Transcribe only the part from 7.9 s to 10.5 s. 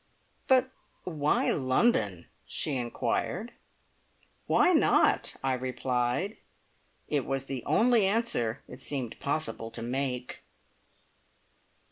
answer it seemed possible to make!